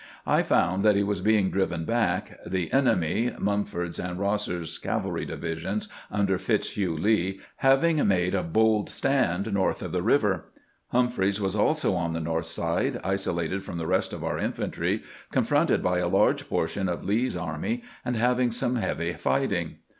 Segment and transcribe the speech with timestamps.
[0.25, 5.89] I found that he was being driven back, the enemy (Munford's and Eosser's cavalry divisions,
[6.09, 10.45] under Fitzhugh Lee) having made a bold stand north of the river.
[10.87, 15.83] Humphreys was also on the north side, isolated from the rest of our infantry, confronted
[15.83, 19.75] by a large portion of Lee's army, and hav ing some heavy fighting.